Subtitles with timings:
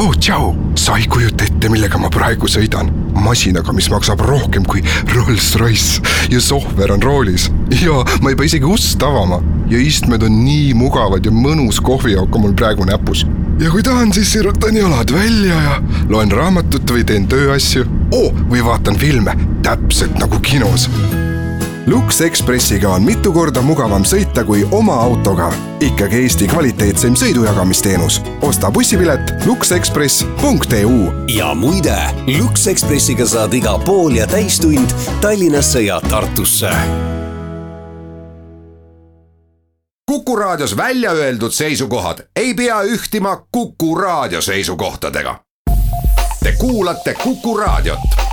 [0.00, 2.88] oh tšau, sa ei kujuta ette, millega ma praegu sõidan.
[3.20, 4.80] masinaga, mis maksab rohkem kui
[5.12, 6.00] Rolls-Royce
[6.32, 7.50] ja sohver on roolis
[7.82, 12.32] ja ma ei pea isegi ust avama ja istmed on nii mugavad ja mõnus kohviauk
[12.34, 13.26] on mul praegu näpus.
[13.60, 17.84] ja kui tahan, siis sirutan jalad välja ja loen raamatut või teen tööasju
[18.16, 18.30] oh,.
[18.48, 19.36] või vaatan filme,
[19.66, 20.88] täpselt nagu kinos
[21.86, 25.52] Lux Expressiga on mitu korda mugavam sõita kui oma autoga.
[25.80, 28.20] ikkagi Eesti kvaliteetseim sõidujagamisteenus.
[28.42, 31.12] osta bussipilet luxexpress.eu.
[31.36, 31.96] ja muide,
[32.38, 34.90] Lux Expressiga saad iga pool ja täistund
[35.20, 36.70] Tallinnasse ja Tartusse.
[40.06, 45.40] kuku raadios välja öeldud seisukohad ei pea ühtima Kuku raadio seisukohtadega.
[46.42, 48.29] Te kuulate Kuku raadiot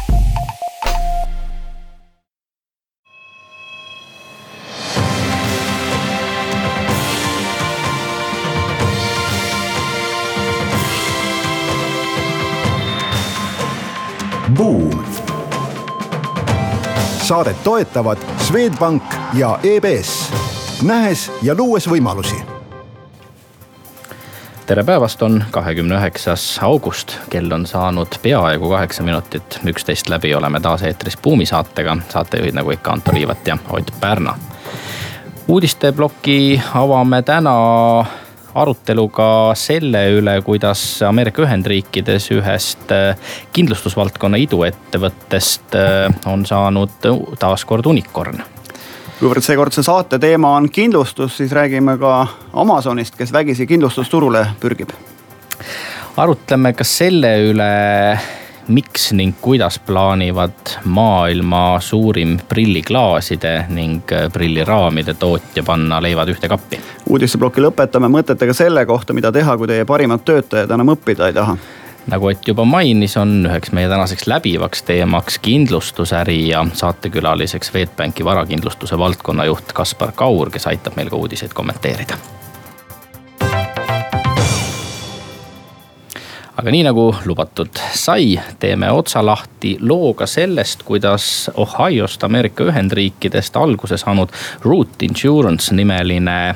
[14.56, 15.06] Buum.
[17.24, 19.04] saadet toetavad Swedbank
[19.34, 20.32] ja EBS,
[20.84, 22.36] nähes ja luues võimalusi
[24.66, 30.60] tere päevast, on kahekümne üheksas august, kell on saanud peaaegu kaheksa minutit, üksteist läbi oleme
[30.60, 34.38] taas eetris Buumi saatega, saatejuhid nagu ikka Anto Liivat ja Ott Pärna.
[35.48, 37.56] uudisteploki avame täna
[38.58, 43.16] aruteluga selle üle, kuidas Ameerika Ühendriikides ühest äh,
[43.54, 48.42] kindlustusvaldkonna iduettevõttest äh, on saanud taaskord unicorn
[49.18, 54.92] kuivõrd seekordse saate teema on kindlustus, siis räägime ka Amazonist, kes vägisi kindlustusturule pürgib.
[56.18, 57.72] arutleme ka selle üle
[58.68, 66.80] miks ning kuidas plaanivad maailma suurim prilliklaaside ning äh, prilliraamide tootja panna leivad ühte kappi.
[67.10, 71.58] uudisteploki lõpetame mõtetega selle kohta, mida teha, kui teie parimad töötajad enam õppida ei taha
[72.08, 79.00] nagu Ott juba mainis, on üheks meie tänaseks läbivaks teemaks kindlustusäri ja saatekülaliseks Swedbanki varakindlustuse
[79.00, 82.18] valdkonnajuht Kaspar Kaur, kes aitab meil ka uudiseid kommenteerida
[86.58, 93.98] aga nii nagu lubatud sai, teeme otsa lahti looga sellest, kuidas Ohiost Ameerika Ühendriikidest alguse
[93.98, 94.34] saanud
[94.66, 96.56] Root Insurance nimeline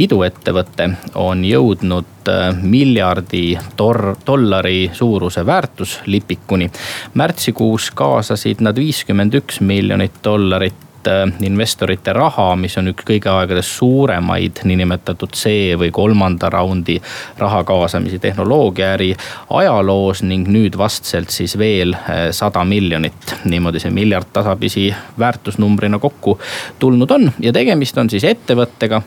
[0.00, 0.88] iduettevõte
[1.20, 6.70] on jõudnud äh, miljardi tor-, dollari suuruse väärtuslipikuni.
[7.14, 13.60] märtsikuus kaasasid nad viiskümmend üks miljonit dollarit Äh, investorite raha, mis on üks kõigi aegade
[13.66, 16.96] suuremaid niinimetatud C või kolmanda raundi
[17.38, 19.10] raha kaasamisi tehnoloogiaäri
[19.58, 23.36] ajaloos ning nüüd vastselt siis veel äh, sada miljonit.
[23.44, 24.86] niimoodi see miljard tasapisi
[25.18, 26.38] väärtusnumbrina kokku
[26.78, 29.02] tulnud on ja tegemist on siis ettevõttega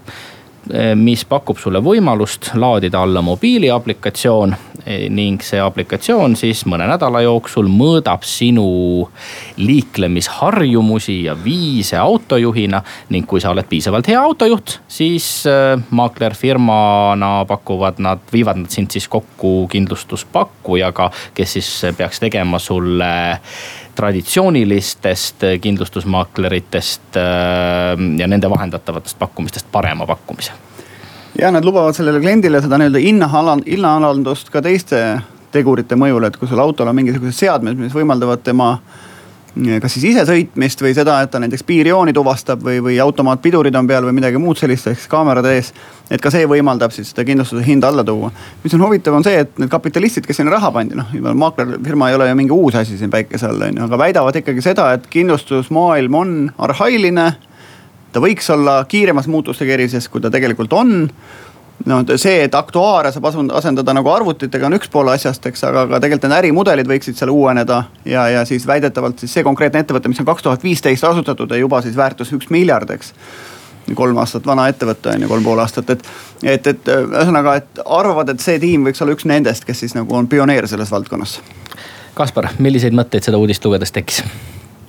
[0.96, 7.70] mis pakub sulle võimalust laadida alla mobiiliaplikatsioon eh, ning see aplikatsioon siis mõne nädala jooksul
[7.72, 8.68] mõõdab sinu
[9.58, 12.82] liiklemisharjumusi ja viise autojuhina.
[13.10, 18.92] ning kui sa oled piisavalt hea autojuht, siis eh, maaklerfirmana pakuvad nad, viivad nad sind
[18.92, 23.40] siis kokku kindlustuspakkujaga, kes siis peaks tegema sulle
[23.98, 30.52] traditsioonilistest kindlustusmaakleritest äh, ja nende vahendatavatest pakkumistest parema pakkumise.
[31.42, 33.30] ja nad lubavad sellele kliendile seda nii-öelda hinna,
[33.66, 35.02] hinnaalandust ka teiste
[35.52, 39.07] tegurite mõjul, et kui sul autol on mingisugused seadmed, mis võimaldavad tema äh,
[39.82, 44.08] kas siis isesõitmist või seda, et ta näiteks piirjooni tuvastab või, või automaatpidurid on peal
[44.08, 45.74] või midagi muud sellist, ehk siis kaamerad ees.
[46.10, 48.32] et ka see võimaldab siis seda kindlustuse hinda alla tuua.
[48.64, 52.16] mis on huvitav, on see, et need kapitalistid, kes sinna raha pandi, noh, maaklerfirma ei
[52.16, 55.08] ole ju mingi uus asi siin päikese all on ju, aga väidavad ikkagi seda, et
[55.10, 57.32] kindlustusmaailm on arhailine.
[58.12, 61.10] ta võiks olla kiiremas muutuste kerises, kui ta tegelikult on
[61.86, 66.00] no see, et aktuaare saab asendada nagu arvutitega on üks pool asjast, eks, aga ka
[66.04, 67.84] tegelikult need ärimudelid võiksid seal uueneda.
[68.06, 71.62] ja, ja siis väidetavalt siis see konkreetne ettevõte, mis on kaks tuhat viisteist asutatud ja
[71.62, 73.14] juba siis väärtus üks miljard, eks
[73.96, 76.04] kolm aastat vana ettevõte on ju, kolm pool aastat, et,
[76.44, 80.16] et, et ühesõnaga, et arvavad, et see tiim võiks olla üks nendest, kes siis nagu
[80.16, 81.38] on pioneer selles valdkonnas.
[82.18, 84.24] Kaspar, milliseid mõtteid seda uudist lugedes tekkis?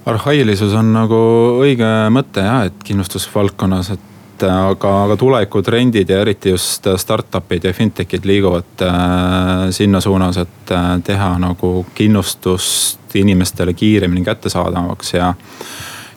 [0.08, 1.16] arhailisus on nagu
[1.60, 4.06] õige mõte jah, et kindlustusvaldkonnas, et
[4.38, 10.00] et äh, aga, aga tulevikutrendid ja eriti just äh, startup'id ja fintech'id liiguvad äh, sinna
[10.00, 10.72] suunas, et
[11.04, 15.32] teha nagu kindlustust inimestele kiiremini kättesaadavaks ja.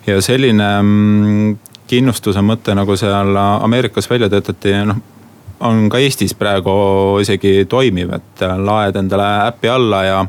[0.07, 1.57] ja selline mm,
[1.87, 5.07] kindlustuse mõte, nagu seal Ameerikas välja töötati, noh
[5.61, 6.71] on ka Eestis praegu
[7.21, 10.23] isegi toimiv, et laed endale äpi alla ja,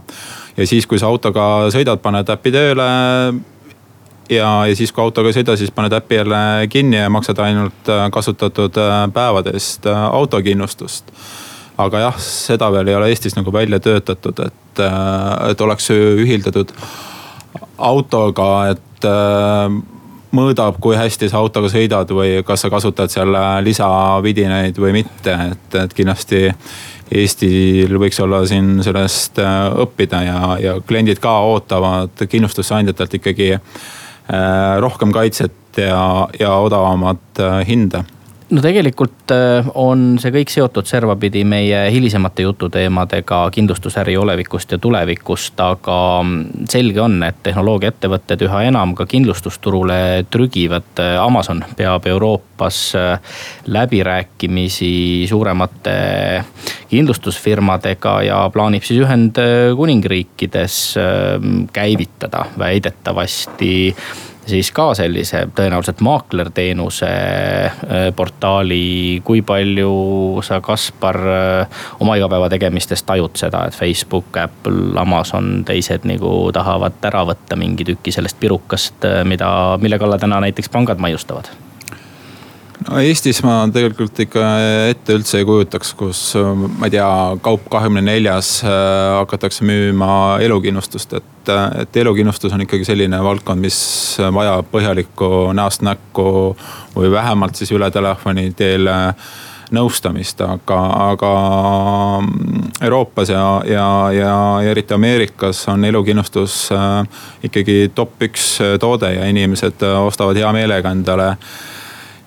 [0.59, 2.89] ja siis, kui sa autoga sõidad, paned äpi tööle
[4.37, 7.89] ja, ja siis, kui autoga ei sõida, siis paned äpi jälle kinni ja maksad ainult
[7.91, 11.13] äh, kasutatud äh, päevade eest äh, autokindlustust.
[11.79, 14.81] aga jah, seda veel ei ole Eestis nagu välja töötatud, et,
[15.51, 16.71] et oleks ühildatud
[17.79, 19.07] autoga, et
[20.37, 23.33] mõõdab, kui hästi sa autoga sõidad või kas sa kasutad seal
[23.65, 26.45] lisavidinaid või mitte, et, et kindlasti
[27.13, 33.51] Eestil võiks olla siin sellest õppida ja, ja kliendid ka ootavad kindlustusandjatelt ikkagi
[34.81, 38.05] rohkem kaitset ja, ja odavamat äh, hinda
[38.53, 45.61] no tegelikult äh, on see kõik seotud servapidi meie hilisemate jututeemadega kindlustusäri olevikust ja tulevikust,
[45.61, 49.99] aga mm, selge on, et tehnoloogiaettevõtted üha enam ka kindlustusturule
[50.31, 51.01] trügivad.
[51.23, 53.39] Amazon peab Euroopas äh,
[53.73, 54.93] läbirääkimisi
[55.31, 55.97] suuremate
[56.93, 63.73] kindlustusfirmadega ja plaanib siis Ühendkuningriikides äh, käivitada väidetavasti
[64.47, 69.21] siis ka sellise tõenäoliselt maaklerteenuse äh, portaali.
[69.25, 69.93] kui palju
[70.43, 77.25] sa, Kaspar, äh, oma igapäevategemistes tajud seda, et Facebook, Apple, Amazon, teised nagu tahavad ära
[77.33, 81.51] võtta mingi tüki sellest pirukast, äh, mida, mille kallal täna näiteks pangad maiustavad?
[82.87, 84.47] No Eestis ma tegelikult ikka
[84.91, 87.09] ette üldse ei kujutaks, kus ma ei tea,
[87.45, 88.73] kaup kahekümne neljas äh,
[89.19, 91.53] hakatakse müüma elukindlustust, et,
[91.85, 93.79] et elukindlustus on ikkagi selline valdkond, mis
[94.19, 96.27] vajab põhjalikku näost näkku
[96.97, 99.33] või vähemalt siis üle telefoni teel äh,
[99.73, 100.79] nõustamist, aga,
[101.13, 101.33] aga
[102.85, 104.35] Euroopas ja, ja, ja
[104.69, 106.99] eriti Ameerikas on elukindlustus äh,
[107.49, 111.33] ikkagi top üks toode ja inimesed ostavad hea meelega endale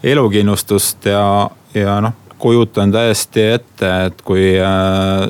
[0.06, 5.30] elukindlustust ja, ja noh, kujutan täiesti ette, et kui äh,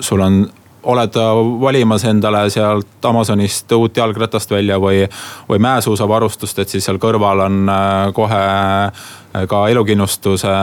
[0.00, 0.42] sul on
[0.90, 1.16] oled
[1.60, 5.02] valimas endale sealt Amazonist uut jalgratast välja või,
[5.48, 10.54] või mäesuusavarustust, et siis seal kõrval on äh, kohe äh, ka elukindlustuse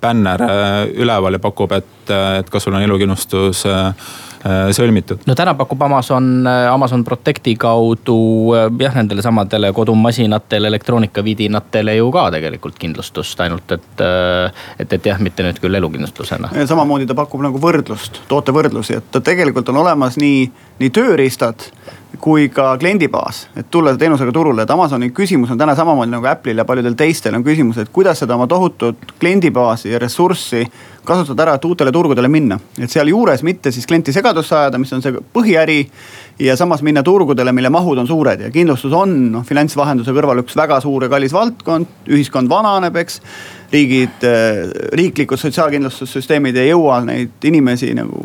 [0.00, 0.42] bänner
[1.00, 3.62] üleval ja pakub, et, et kas sul on elukindlustus
[4.76, 5.22] sõlmitud.
[5.26, 8.16] no täna pakub Amazon, äh, Amazon Protecti kaudu
[8.54, 14.04] äh, jah, nendele samadele kodumasinatele, elektroonikavidinatele ju ka tegelikult kindlustust, ainult et,
[14.78, 16.52] et, et jah, mitte nüüd küll elukindlustusena.
[16.68, 20.48] samamoodi ta pakub nagu võrdlust, tootevõrdlusi, et tegelikult on olemas nii,
[20.82, 21.70] nii tööriistad
[22.24, 26.56] kui ka kliendibaas, et tulla teenusega turule, et Amazoni küsimus on täna samamoodi nagu Apple'il
[26.56, 30.62] ja paljudel teistel on küsimus, et kuidas seda oma tohutut kliendibaasi ja ressurssi
[31.04, 32.56] kasutada ära, et uutele turgudele minna.
[32.80, 35.86] et sealjuures mitte siis klienti segadusse ajada, mis on see põhiäri.
[36.38, 40.56] ja samas minna turgudele, mille mahud on suured ja kindlustus on noh finantsvahenduse kõrval üks
[40.56, 43.20] väga suur ja kallis valdkond, ühiskond vananeb, eks
[43.74, 44.62] riigid, äh,
[44.96, 48.24] riiklikud sotsiaalkindlustussüsteemid ei jõua neid inimesi nagu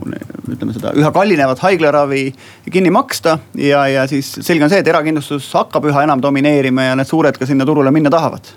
[0.50, 2.24] ütleme seda üha kallinevat haiglaravi
[2.72, 3.38] kinni maksta.
[3.58, 7.38] ja, ja siis selge on see, et erakindlustus hakkab üha enam domineerima ja need suured
[7.38, 8.52] ka sinna turule minna tahavad.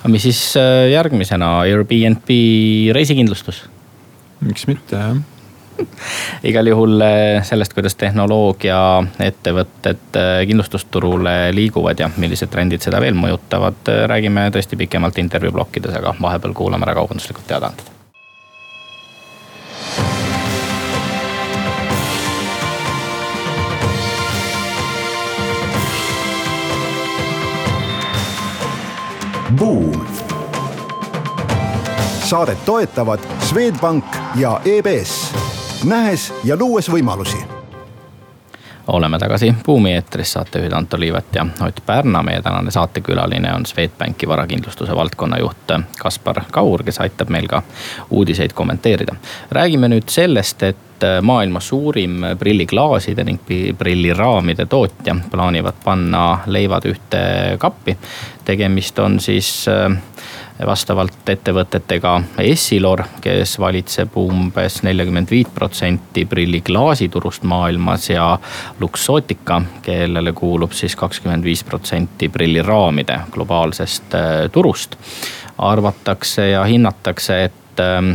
[0.00, 2.34] aga mis siis äh, järgmisena, Airbnb
[2.96, 3.64] reisikindlustus?
[4.42, 5.20] miks mitte jah
[6.50, 13.80] igal juhul eh, sellest, kuidas tehnoloogiaettevõtted eh, kindlustusturule liiguvad ja millised trendid seda veel mõjutavad,
[13.88, 17.86] eh, räägime tõesti pikemalt intervjuu plokkides, aga vahepeal kuulame ära kaubanduslikud teadaanded.
[29.52, 30.00] Buum.
[32.32, 34.04] saadet toetavad Swedbank
[34.34, 35.41] ja EBS
[35.84, 37.38] nähes ja luues võimalusi
[38.86, 42.22] oleme tagasi Buumi eetris, saatejuhid Anto Liivet ja Ott Pärna.
[42.22, 47.62] meie tänane saatekülaline on Swedbanki varakindlustuse valdkonna juht Kaspar Kaur, kes aitab meil ka
[48.10, 49.14] uudiseid kommenteerida.
[49.50, 50.76] räägime nüüd sellest, et
[51.22, 53.40] maailma suurim prilliklaaside ning
[53.78, 57.22] prilliraamide tootja plaanivad panna leivad ühte
[57.58, 57.96] kappi.
[58.44, 60.02] tegemist on siis äh,
[60.66, 62.12] vastavalt ettevõtetega
[62.44, 68.26] Essilor, kes valitseb umbes neljakümmend viit protsenti prilliklaasiturust maailmas ja
[68.80, 74.96] Luxottica, kellele kuulub siis kakskümmend viis protsenti prilliraamide globaalsest äh, turust.
[75.58, 78.14] arvatakse ja hinnatakse, et ähm,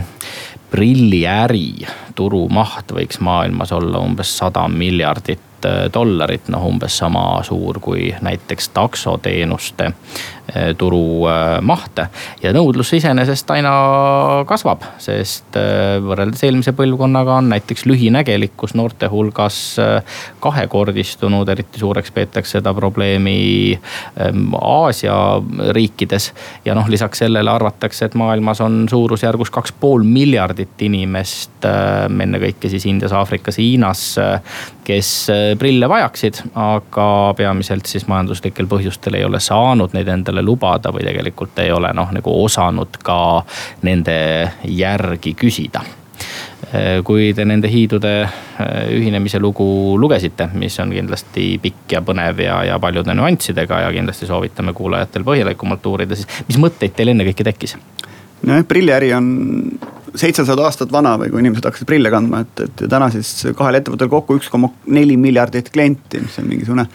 [0.71, 8.13] prilliäri turumaht võiks maailmas olla umbes sada miljardit äh, dollarit, noh umbes sama suur kui
[8.21, 9.93] näiteks taksoteenuste
[10.47, 12.05] Eh, turu eh, mahte.
[12.39, 13.71] ja nõudlus iseenesest aina
[14.47, 15.57] kasvab, sest
[16.05, 19.57] võrreldes eelmise põlvkonnaga on näiteks lühinägelikkus noorte hulgas
[20.39, 23.75] kahekordistunud, eriti suureks peetakse seda probleemi
[24.61, 25.17] Aasia
[25.75, 26.31] riikides.
[26.65, 31.67] ja noh, lisaks sellele arvatakse, et maailmas on suurusjärgus kaks pool miljardit inimest,
[32.07, 34.13] ennekõike siis Indias, Aafrikas, Hiinas,
[34.87, 35.11] kes
[35.59, 41.59] prille vajaksid, aga peamiselt siis majanduslikel põhjustel ei ole saanud neid endale lubada või tegelikult
[41.63, 43.19] ei ole noh, nagu osanud ka
[43.87, 44.17] nende
[44.63, 45.83] järgi küsida
[47.05, 48.11] kui te nende hiidude
[48.91, 54.27] ühinemise lugu lugesite, mis on kindlasti pikk ja põnev ja, ja paljude nüanssidega ja kindlasti
[54.27, 57.77] soovitame kuulajatel põhjalikumalt uurida, siis mis mõtteid teil ennekõike tekkis?
[58.43, 59.29] nojah, prilliäri on
[60.15, 64.11] seitsesada aastat vana või kui inimesed hakkasid prille kandma, et, et täna siis kahel ettevõttel
[64.11, 66.87] kokku üks koma neli miljardit klienti, mis on mingisugune.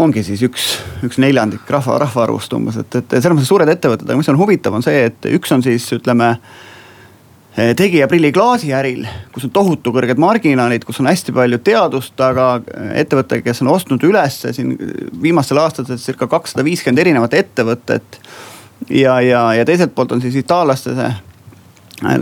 [0.00, 0.66] ongi siis üks,
[1.04, 4.74] üks neljandik rahva, rahvaarvust umbes, et, et selles mõttes suured ettevõtted, aga mis on huvitav,
[4.76, 6.36] on see, et üks on siis ütleme
[7.76, 9.02] tegija prilliklaasi äril,
[9.34, 12.60] kus on tohutu kõrged marginaalid, kus on hästi palju teadust, aga
[12.94, 14.76] ettevõte, kes on ostnud ülesse siin
[15.22, 18.20] viimastel aastatel circa kakssada viiskümmend erinevat ettevõtet
[18.88, 21.10] ja, ja, ja teiselt poolt on siis itaallaste see
[22.04, 22.18] Äh,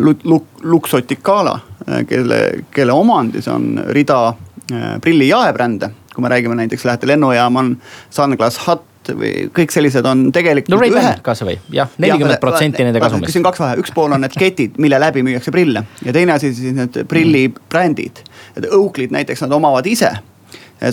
[0.63, 4.29] Luxoticala, äh, kelle, kelle omandis on rida
[4.73, 5.91] äh, prilli jaebrände.
[6.19, 7.77] kui me räägime näiteks lähete lennujaama, on
[8.11, 10.73] Sunglass Hut või kõik sellised on tegelikult.
[10.75, 13.33] no Ray-Ban kasvõi jah, nelikümmend protsenti nende kasumist.
[13.33, 16.51] siin kaks vahe, üks pool on need ketid, mille läbi müüakse prille ja teine asi
[16.55, 18.19] siis need prillibrändid.
[18.57, 20.11] et Oakley'd näiteks nad omavad ise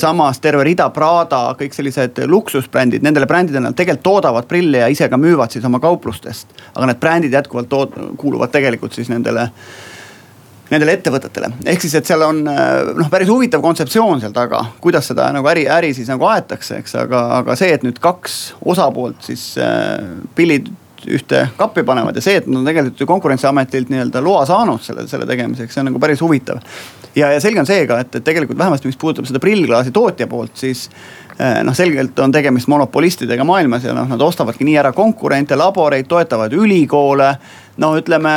[0.01, 5.09] samas terve rida Prada, kõik sellised luksusbrändid, nendele brändidele nad tegelikult toodavad prille ja ise
[5.09, 6.47] ka müüvad siis oma kauplustest.
[6.73, 9.49] aga need brändid jätkuvalt tood-, kuuluvad tegelikult siis nendele
[10.71, 15.27] nendele ettevõtetele, ehk siis, et seal on noh, päris huvitav kontseptsioon seal taga, kuidas seda
[15.35, 18.39] nagu äri, äri siis nagu aetakse, eks, aga, aga see, et nüüd kaks
[18.73, 20.01] osapoolt siis äh,
[20.37, 20.71] pillid
[21.11, 25.07] ühte kappi panevad ja see, et nad on tegelikult ju konkurentsiametilt nii-öelda loa saanud selle,
[25.11, 26.61] selle tegemiseks, see on nagu päris huvitav.
[27.15, 30.27] Ja, ja selge on see ka, et, et tegelikult vähemasti, mis puudutab seda prillklaasi tootja
[30.27, 30.89] poolt, siis
[31.37, 36.53] noh, selgelt on tegemist monopolistidega maailmas ja noh, nad ostavadki nii ära konkurente, laboreid, toetavad
[36.55, 37.33] ülikoole
[37.77, 38.31] no ütleme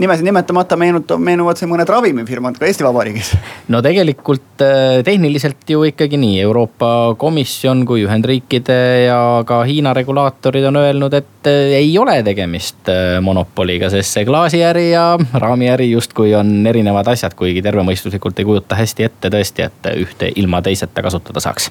[0.00, 3.32] nimesid nimetamata meenutab, meenuvad siin mõned ravimifirmad ka Eesti Vabariigis.
[3.72, 10.64] no tegelikult äh, tehniliselt ju ikkagi nii, Euroopa Komisjon kui Ühendriikide ja ka Hiina regulaatorid
[10.70, 16.34] on öelnud, et äh, ei ole tegemist äh, monopoliga, sest see klaasiäri ja raamiäri justkui
[16.38, 21.44] on erinevad asjad, kuigi tervemõistuslikult ei kujuta hästi ette tõesti, et ühte ilma teiseta kasutada
[21.44, 21.70] saaks.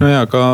[0.00, 0.44] No ja, aga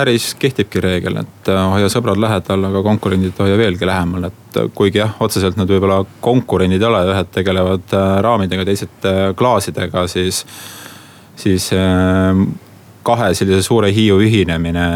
[0.00, 4.68] äris kehtibki reegel, et äh, hoia sõbrad lähedal, aga konkurendid hoia veelgi lähemal, et äh,
[4.74, 10.44] kuigi jah, otseselt nad võib-olla konkurendid ei ole, ühed tegelevad äh, raamidega, teised klaasidega, siis,
[11.36, 11.68] siis
[13.04, 14.86] kahe sellise suure hiiu ühinemine,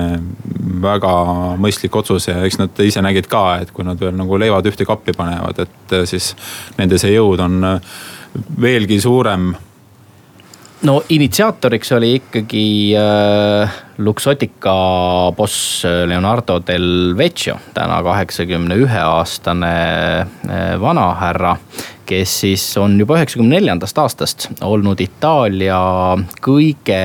[0.80, 1.12] väga
[1.60, 4.86] mõistlik otsus ja eks nad ise nägid ka, et kui nad veel nagu leivad ühte
[4.88, 6.32] kappi panevad, et siis
[6.78, 7.60] nende see jõud on
[8.60, 9.50] veelgi suurem
[10.82, 14.74] no initsiaatoriks oli ikkagi äh, Luxotica
[15.36, 19.72] boss Leonardo del Vecchio, täna kaheksakümne ühe aastane
[20.20, 21.56] äh, vanahärra.
[22.08, 25.80] kes siis on juba üheksakümne neljandast aastast olnud Itaalia
[26.40, 27.00] kõige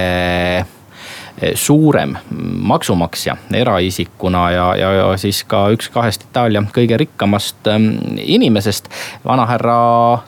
[1.56, 2.16] suurem
[2.64, 8.90] maksumaksja eraisikuna ja, ja, ja siis ka üks kahest Itaalia kõige rikkamast ähm, inimesest.
[9.26, 9.76] vanahärra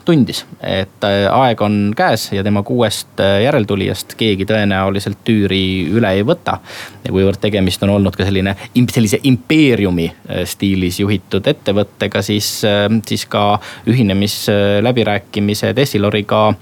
[0.04, 6.12] tundis, et äh, aeg on käes ja tema kuuest äh, järeltulijast keegi tõenäoliselt tüüri üle
[6.18, 6.58] ei võta.
[7.04, 8.56] ja kuivõrd tegemist on olnud ka selline,
[8.92, 12.62] sellise impeeriumi äh, stiilis juhitud ettevõttega, siis,
[13.06, 16.54] siis ka ühinemisläbirääkimised Essiloriga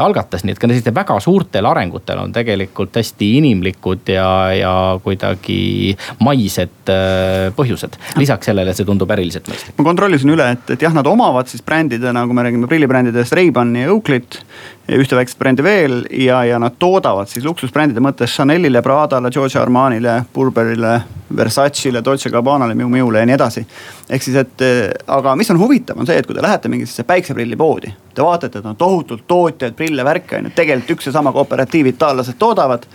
[0.00, 4.98] algatas, nii et ka sellistel väga suurtel arengutel on tegelikult hästi inimlikud põhjuslikud ja, ja
[5.02, 7.98] kuidagi maised äh, põhjused.
[8.16, 9.76] lisaks sellele, see tundub äriliselt mõistlik.
[9.78, 13.86] ma kontrollisin üle, et, et jah, nad omavad siis brändidena, kui me räägime prillibrändidest, Ray-Bani
[13.86, 14.42] ja Oakley't.
[14.88, 20.22] Ühte väikest brändi veel ja, ja nad toodavad siis luksusbrändide mõttes Chanel'ile, Pradale, Giorgio Armanile,
[20.34, 20.94] Burberry'le,
[21.36, 23.66] Versace'le, Dolce Gabbanale, Miu Miule ja nii edasi.
[24.08, 24.64] ehk siis, et
[25.06, 28.66] aga mis on huvitav, on see, et kui te lähete mingisse päikseprillipoodi, te vaatate, et
[28.66, 32.88] on tohutult tootjaid, prille, värke on ju, tegelikult üks ja sama kooperatiiv itaallased toodavad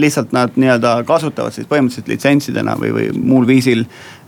[0.00, 3.84] lihtsalt nad nii-öelda kasutavad siis põhimõtteliselt litsentsidena või, või muul viisil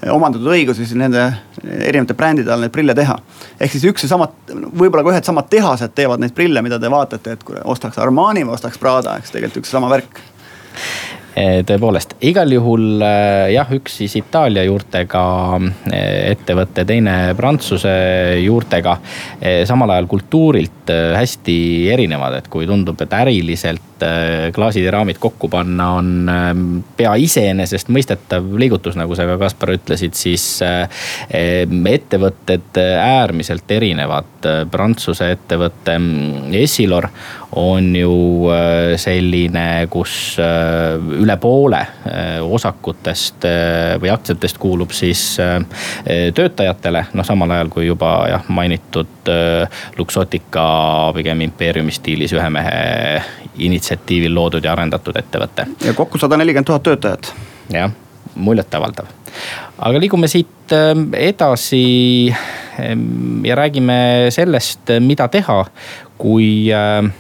[0.07, 1.25] omandatud õigusi siis nende
[1.65, 3.19] erinevate brändide all neid prille teha.
[3.61, 6.91] ehk siis üks ja sama, võib-olla ka ühed samad tehased teevad neid prille, mida te
[6.91, 10.23] vaatate, et kui ostaks Armani või ostaks Prada, eks tegelikult üks sama värk
[11.39, 15.23] Eh, tõepoolest, igal juhul eh, jah, üks siis Itaalia juurtega
[15.93, 17.93] eh, ettevõte, teine Prantsuse
[18.43, 18.97] juurtega.
[19.69, 21.59] samal ajal kultuurilt hästi
[21.93, 23.88] erinevad, et kui tundub, et äriliselt
[24.55, 26.31] klaasid ja raamid kokku panna on
[26.97, 30.45] pea iseenesestmõistetav liigutus, nagu sa ka Kaspar ütlesid, siis
[31.29, 34.49] ettevõtted äärmiselt erinevad.
[34.71, 37.09] Prantsuse ettevõte mm, Essilor
[37.59, 38.15] on ju
[39.01, 40.37] selline, kus
[41.19, 45.59] üle poole äh, osakutest äh, või aktsiatest kuulub siis äh,
[46.35, 49.07] töötajatele, noh samal ajal kui juba jah mainitud
[49.99, 50.65] Luxotica
[51.17, 52.79] pigem impeeriumi stiilis ühe mehe
[53.89, 55.67] initsiatiivil loodud ja arendatud ettevõte.
[55.85, 57.33] ja kokku sada nelikümmend tuhat töötajat.
[57.73, 57.91] jah,
[58.35, 59.07] muljetavaldav,
[59.79, 62.35] aga liigume siit ähm, edasi
[62.81, 65.65] ähm, ja räägime sellest, mida teha,
[66.19, 67.13] kui ähm,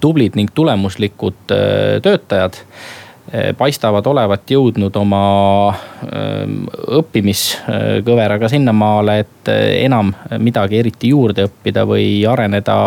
[0.00, 2.60] tublid ning tulemuslikud äh, töötajad
[3.56, 5.22] paistavad olevat jõudnud oma
[6.06, 6.62] ehm,
[6.96, 12.78] õppimiskõveraga sinnamaale, et eh, enam midagi eriti juurde õppida või areneda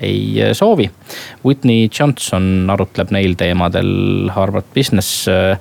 [0.00, 0.88] ei soovi.
[1.44, 5.58] Whitney Johnson arutleb neil teemadel Harvard Business eh,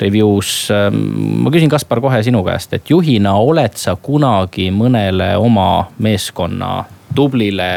[0.00, 0.70] Review's.
[0.72, 1.02] Ehm,
[1.44, 6.78] ma küsin, Kaspar, kohe sinu käest, et juhina oled sa kunagi mõnele oma meeskonna
[7.14, 7.70] tublile,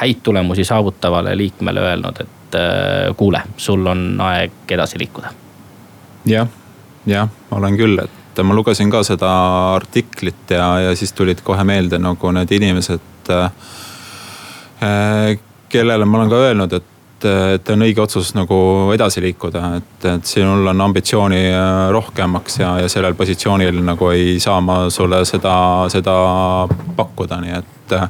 [0.00, 2.58] häid tulemusi saavutavale liikmele öelnud, et
[3.16, 5.41] kuule, sul on aeg edasi liikuda
[6.28, 6.48] jah,
[7.06, 9.30] jah, olen küll, et ma lugesin ka seda
[9.74, 13.50] artiklit ja, ja siis tulid kohe meelde nagu need inimesed äh,.
[15.68, 17.24] kellele ma olen ka öelnud, et,
[17.54, 18.56] et on õige otsus nagu
[18.94, 24.40] edasi liikuda, et, et sinul on ambitsiooni äh, rohkemaks ja, ja sellel positsioonil nagu ei
[24.40, 25.56] saa ma sulle seda,
[25.92, 26.16] seda
[26.96, 28.08] pakkuda, nii et äh,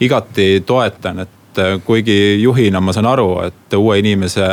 [0.00, 4.46] igati toetan, et et kuigi juhina ma saan aru, et uue inimese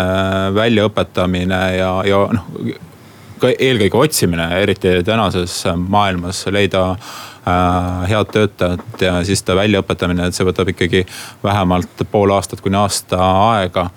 [0.56, 2.84] väljaõpetamine ja, ja noh
[3.40, 10.38] ka eelkõige otsimine, eriti tänases maailmas leida äh, head töötajat ja siis ta väljaõpetamine, et
[10.38, 11.04] see võtab ikkagi
[11.44, 13.20] vähemalt pool aastat kuni aasta
[13.52, 13.90] aega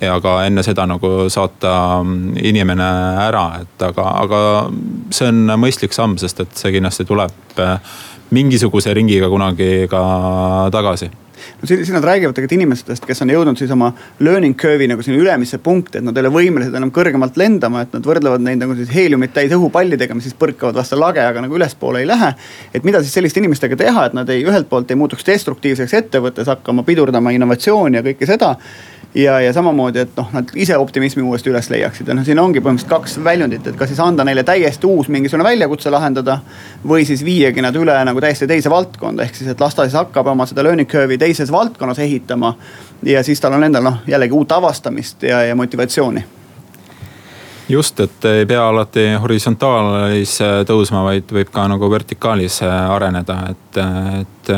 [0.00, 1.72] ja ka enne seda nagu saata
[2.42, 2.88] inimene
[3.24, 4.40] ära, et aga, aga
[5.14, 7.78] see on mõistlik samm, sest et see kindlasti tuleb äh,
[8.36, 10.02] mingisuguse ringiga kunagi ka
[10.74, 11.08] tagasi
[11.60, 15.04] no siin, siin nad räägivad tegelikult inimestest, kes on jõudnud siis oma learning curve'i nagu
[15.04, 18.60] sinna ülemisse punkti, et nad ei ole võimelised enam kõrgemalt lendama, et nad võrdlevad neid
[18.62, 22.34] nagu siis heeliumit täis õhupallidega, mis siis põrkavad vastu lage, aga nagu ülespoole ei lähe.
[22.74, 26.46] et mida siis selliste inimestega teha, et nad ei, ühelt poolt ei muutuks destruktiivseks ettevõttes,
[26.46, 28.56] hakkama pidurdama innovatsiooni ja kõike seda
[29.14, 32.60] ja, ja samamoodi, et noh, nad ise optimismi uuesti üles leiaksid ja noh, siin ongi
[32.60, 36.38] põhimõtteliselt kaks väljundit, et kas siis anda neile täiesti uus mingisugune väljakutse lahendada.
[36.88, 39.96] või siis viiagi nad üle nagu täiesti teise valdkonda, ehk siis, et las ta siis
[39.96, 42.54] hakkab oma seda learning curve'i teises valdkonnas ehitama.
[43.02, 46.24] ja siis tal on endal noh, jällegi uut avastamist ja, ja motivatsiooni
[47.68, 53.80] just, et ei pea alati horisontaalis tõusma, vaid võib ka nagu vertikaalis areneda, et,
[54.20, 54.50] et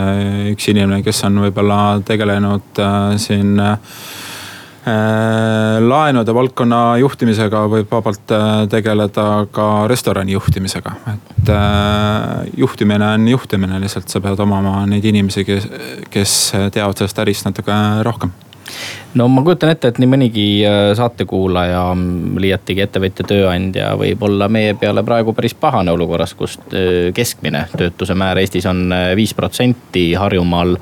[0.53, 3.79] üks inimene, kes on võib-olla tegelenud äh, siin äh,
[5.89, 13.81] laenude valdkonna juhtimisega võib vabalt äh, tegeleda ka restorani juhtimisega, et äh, juhtimine on juhtimine,
[13.83, 15.71] lihtsalt sa pead omama neid inimesi, kes,
[16.11, 16.37] kes
[16.75, 18.35] teavad sellest ärist natuke rohkem.
[19.17, 20.47] No ma kujutan ette, et nii mõnigi
[20.99, 21.81] saatekuulaja,
[22.45, 26.59] liiatigi ettevõtja, tööandja võib olla meie peale praegu päris pahane olukorras, kus
[27.17, 30.77] keskmine töötuse määr Eestis on viis protsenti, Harjumaal,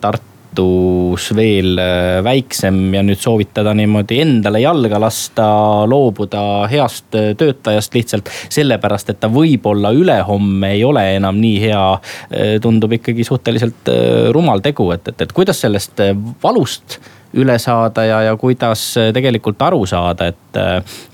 [0.00, 5.46] Tartu Tartus veel äh, väiksem ja nüüd soovitada niimoodi endale jalga lasta,
[5.88, 11.86] loobuda heast äh, töötajast lihtsalt sellepärast, et ta võib-olla ülehomme ei ole enam nii hea.
[12.28, 13.88] Äh, tundub ikkagi suhteliselt
[14.36, 16.04] rumal tegu, et, et, et kuidas sellest
[16.42, 16.98] valust
[17.32, 18.84] üle saada ja, ja kuidas
[19.16, 20.60] tegelikult aru saada, et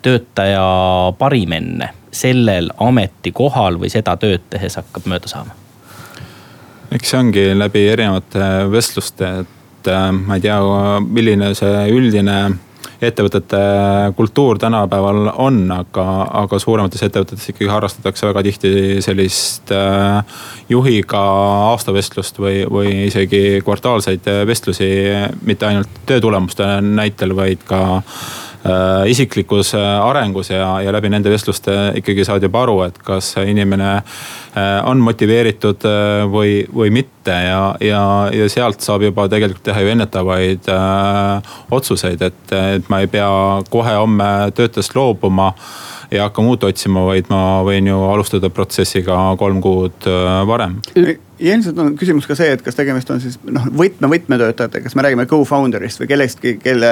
[0.03, 0.66] töötaja
[1.18, 5.67] parim enne sellel ametikohal või seda tööd tehes hakkab mööda saama
[6.94, 10.59] eks see ongi läbi erinevate vestluste, et äh, ma ei tea,
[11.05, 12.38] milline see üldine
[12.98, 13.59] ettevõtete
[14.18, 16.07] kultuur tänapäeval on, aga,
[16.40, 18.72] aga suuremates ettevõtetes ikkagi harrastatakse väga tihti
[19.05, 20.40] sellist äh,
[20.72, 21.20] juhiga
[21.70, 24.90] aastavestlust või, või isegi kvartaalseid vestlusi,
[25.46, 28.03] mitte ainult töötulemuste näitel, vaid ka
[29.09, 33.92] isiklikus arengus ja, ja läbi nende vestluste ikkagi saad juba aru, et kas inimene
[34.59, 37.35] Äh, on motiveeritud äh, või, või mitte.
[37.35, 38.01] Ja, ja,
[38.33, 43.29] ja sealt saab juba tegelikult teha ju ennetavaid äh, otsuseid, et, et ma ei pea
[43.71, 45.53] kohe homme töötajast loobuma
[46.11, 50.81] ja hakkama uut otsima, vaid ma võin ju alustada protsessiga kolm kuud äh, varem
[51.38, 54.96] ja ilmselt on küsimus ka see, et kas tegemist on siis noh võtme, võtmetöötajatega, kas
[54.98, 56.90] me räägime co-founder'ist või kellestki, kelle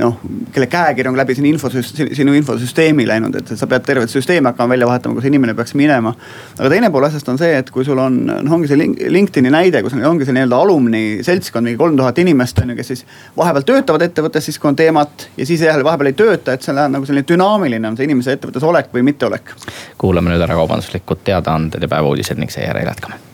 [0.00, 0.16] noh,
[0.54, 4.72] kelle käekiri on läbi sinu infosüsteemi, sinu infosüsteemi läinud, et sa pead tervet süsteemi hakkama
[4.74, 6.14] välja vahetama, kus inimene peaks minema.
[6.58, 8.80] aga teine pool asjast on see, et kui sul on, noh ongi see
[9.12, 12.92] LinkedIn'i näide, kus ongi see nii-öelda alumni seltskond, mingi kolm tuhat inimest on ju, kes
[12.94, 13.04] siis
[13.36, 16.72] vahepeal töötavad ettevõttes siis, kui on teemat ja siis jälle vahepeal ei tööta, et see
[16.72, 19.54] on nagu selline dünaamiline on see inimese ettevõttes olek või mitteolek.
[20.00, 23.33] kuulame nüüd ära kaubanduslikud teadaanded ja päevauudised ning seejärel jätkame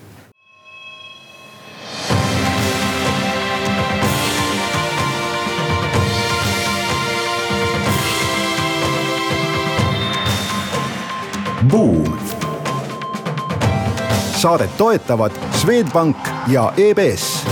[11.68, 12.18] Buum.
[14.36, 16.16] saadet toetavad Swedbank
[16.48, 17.44] ja EBS,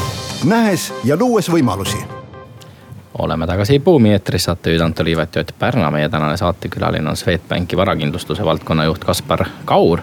[0.44, 1.99] nähes ja luues võimalusi
[3.18, 5.90] oleme tagasi Buumi eetris, saatejuht Anto Liivet ja Ott Pärna.
[5.90, 10.01] meie tänane saatekülaline on Swedbanki varakindlustuse valdkonna juht Kaspar Kaur.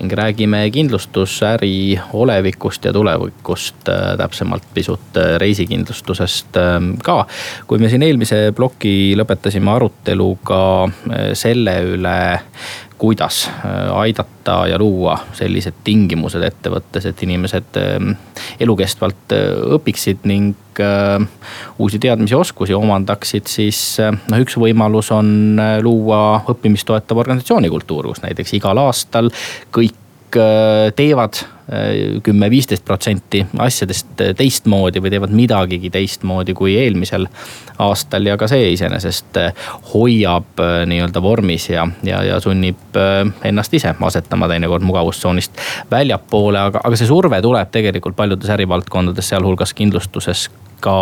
[0.00, 7.26] ning räägime kindlustusäri olevikust ja tulevikust, äh, täpsemalt pisut äh, reisikindlustusest ähm, ka.
[7.66, 12.40] kui me siin eelmise ploki lõpetasime aruteluga äh, selle üle,
[13.02, 13.44] kuidas
[13.98, 18.12] aidata ja luua sellised tingimused ettevõttes, et inimesed ähm,
[18.62, 19.34] elukestvalt
[19.78, 20.54] õpiksid ning
[21.82, 28.54] uusi teadmisi, oskusi omandaksid, siis noh, üks võimalus on luua õppimist toetav organisatsioonikultuur, kus näiteks
[28.56, 29.28] igal aastal
[29.74, 29.98] kõik
[30.36, 37.26] Äh, teevad äh, kümme, viisteist protsenti asjadest äh, teistmoodi või teevad midagigi teistmoodi kui eelmisel
[37.82, 38.24] aastal.
[38.26, 39.36] Ja ka see iseenesest
[39.92, 42.96] hoiab nii-öelda vormis ja, ja, ja sunnib
[43.44, 49.76] ennast ise asetama teinekord mugavustsoonist väljapoole, aga, aga see surve tuleb tegelikult paljudes ärivaldkondades, sealhulgas
[49.76, 50.48] kindlustuses
[50.82, 50.96] ka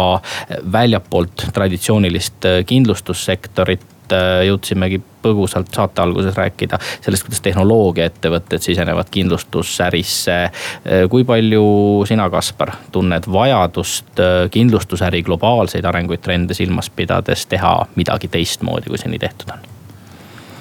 [0.73, 10.39] väljapoolt traditsioonilist kindlustussektorit Äh, jõudsimegi põgusalt saate alguses rääkida sellest, kuidas tehnoloogiaettevõtted sisenevad kindlustusärisse.
[10.43, 11.65] Äh, kui palju
[12.09, 18.99] sina, Kaspar, tunned vajadust äh, kindlustusäri globaalseid arenguid, trende silmas pidades teha midagi teistmoodi, kui
[19.01, 19.69] seni tehtud on?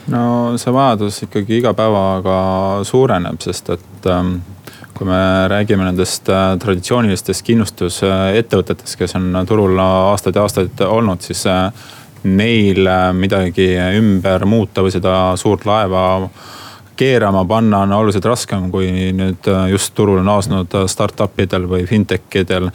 [0.10, 0.22] no
[0.58, 2.38] see vajadus ikkagi iga päevaga
[2.88, 4.40] suureneb, sest et ähm,
[4.98, 5.20] kui me
[5.52, 6.26] räägime nendest
[6.64, 11.46] traditsioonilistest kindlustusettevõtetest, kes on turul aastaid ja aastaid olnud, siis
[12.24, 16.30] neil äh, midagi ümber muuta või seda suurt laeva
[17.00, 22.42] keerama panna on oluliselt raskem kui nüüd äh, just turule naasnud startup idel või fintech
[22.42, 22.70] idel.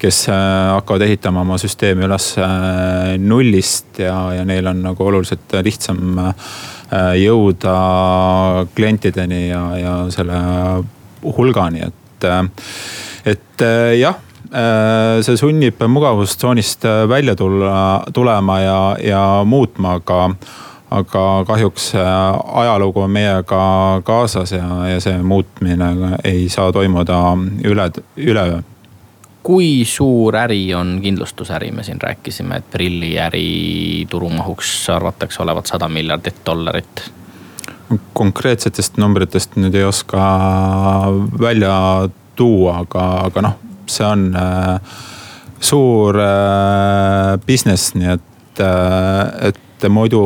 [0.00, 0.36] kes äh,
[0.74, 2.32] hakkavad ehitama oma süsteemi üles
[3.18, 6.32] nullist ja, ja neil on nagu oluliselt lihtsam
[7.20, 7.74] jõuda
[8.74, 10.40] klientideni ja, ja selle
[11.22, 12.26] hulgani, et,
[13.30, 13.64] et
[14.00, 14.29] jah Äh,
[15.22, 20.30] see sunnib mugavustsoonist äh, välja tulla, tulema ja, ja muutma, aga
[20.90, 22.02] aga kahjuks äh,
[22.62, 23.60] ajalugu on meiega
[24.04, 27.20] kaasas ja, ja see muutmine ei saa toimuda
[27.64, 27.86] üle,
[28.16, 28.58] üleöö.
[29.42, 35.88] kui suur äri on kindlustusäri, me siin rääkisime, et Prilli äri turumahuks arvatakse olevat sada
[35.88, 37.06] miljardit dollarit
[38.12, 40.20] konkreetsetest numbritest nüüd ei oska
[41.40, 41.74] välja
[42.36, 43.58] tuua, aga, aga noh,
[43.90, 44.80] see on äh,
[45.60, 50.22] suur äh, business, nii et, äh, et muidu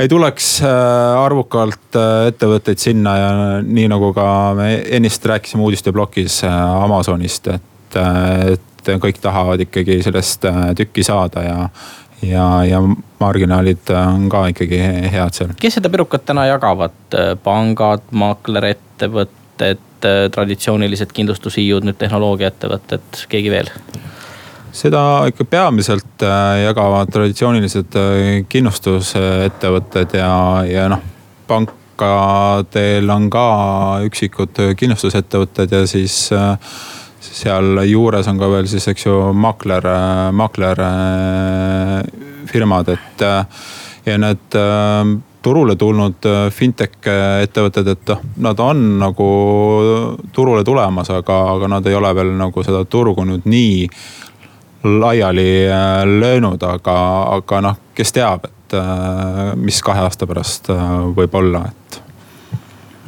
[0.00, 1.96] ei tuleks arvukalt
[2.30, 7.98] ettevõtteid sinna ja nii nagu ka me ennist rääkisime uudisteplokis Amazonist, et,
[8.54, 10.46] et kõik tahavad ikkagi sellest
[10.78, 11.58] tükki saada ja
[12.24, 12.80] ja, ja
[13.20, 14.80] marginaalid on ka ikkagi
[15.12, 15.52] head seal.
[15.60, 16.96] kes seda pirukat täna jagavad,
[17.44, 19.89] pangad, maaklerettevõtted, Äh,
[20.34, 23.72] traditsioonilised kindlustushiiud, nüüd tehnoloogiaettevõtted, keegi veel?
[24.70, 30.30] seda ikka peamiselt äh, jagavad traditsioonilised äh, kindlustusettevõtted ja,
[30.68, 31.02] ja noh,
[31.50, 33.46] pankadel on ka
[34.06, 36.20] üksikud kindlustusettevõtted ja siis
[37.20, 39.90] seal juures on ka veel siis, eks ju, maakler,
[40.38, 40.84] maakler
[42.50, 43.26] firmad, et
[44.06, 44.56] ja need
[45.42, 47.08] turule tulnud äh, fintech
[47.42, 49.28] ettevõtted, et noh, nad on nagu
[50.36, 53.86] turule tulemas, aga, aga nad ei ole veel nagu seda turgu nüüd nii
[55.00, 56.96] laiali äh, löönud, aga,
[57.38, 60.70] aga noh, kes teab, et äh, mis kahe aasta pärast
[61.16, 61.89] võib olla, et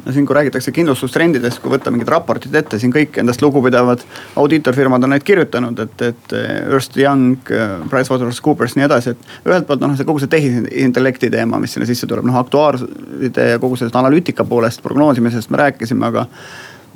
[0.05, 4.03] no siin, kui räägitakse kindlustustrendidest, kui võtta mingid raportid ette, siin kõik endast lugupidavad
[4.41, 7.53] audiitorfirmad on neid kirjutanud, et, et Ernst Young,
[7.91, 12.09] PricewaterhouseCoopers, nii edasi, et ühelt poolt noh, see kogu see tehisintellekti teema, mis sinna sisse
[12.11, 16.27] tuleb, noh aktuaaride ja kogu sellest analüütika poolest, prognoosimisest me rääkisime, aga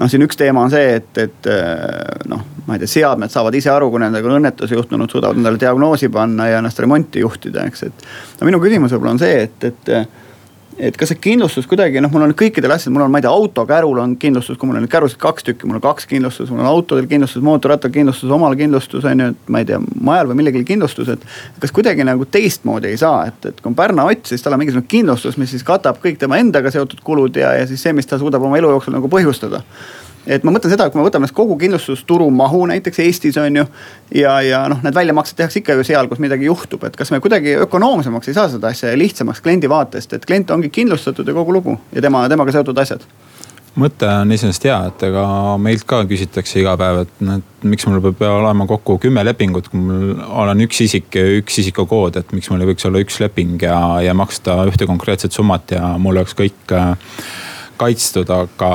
[0.01, 1.51] noh, siin üks teema on see, et, et
[2.29, 5.63] noh, ma ei tea, seadmed saavad ise aru, kui nendega on õnnetus juhtunud, suudavad endale
[5.63, 8.07] diagnoosi panna ja ennast remonti juhtida, eks, et.
[8.41, 10.25] no minu küsimus võib-olla on see, et, et
[10.79, 13.33] et kas see kindlustus kuidagi noh, mul on kõikidel asjadel, mul on, ma ei tea,
[13.33, 16.63] autokärul on kindlustus, kui mul on neid kärusid kaks tükki, mul on kaks kindlustust, mul
[16.65, 20.41] on autodel kindlustus, mootorrattal kindlustus, omal kindlustus on ju, et ma ei tea, majal või
[20.43, 21.29] millegagi kindlustus, et.
[21.63, 24.63] kas kuidagi nagu teistmoodi ei saa, et, et kui on Pärna Ott, siis tal on
[24.63, 28.09] mingisugune kindlustus, mis siis katab kõik tema endaga seotud kulud ja, ja siis see, mis
[28.09, 29.65] ta suudab oma elu jooksul nagu põhjustada
[30.27, 33.67] et ma mõtlen seda, kui me võtame kogu kindlustusturu mahu näiteks Eestis on ju.
[34.15, 37.21] ja, ja noh, need väljamaksed tehakse ikka ju seal, kus midagi juhtub, et kas me
[37.25, 41.37] kuidagi ökonoomsemaks ei saa seda asja ja lihtsamaks kliendi vaatest, et klient ongi kindlustatud ja
[41.37, 43.07] kogu lugu ja tema, temaga seotud asjad
[43.77, 45.25] mõte on iseenesest hea, et ega
[45.61, 49.69] meilt ka küsitakse iga päev, et noh, et miks mul peab olema kokku kümme lepingut,
[49.73, 53.21] kui mul olen üks isik ja üks isikukood, et miks mul ei võiks olla üks
[53.21, 56.95] leping ja, ja maksta ühte konkreetset summat ja mul oleks kõik äh,
[57.81, 58.71] kaitstud, aga